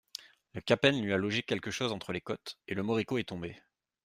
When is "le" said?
0.55-0.61, 2.73-2.81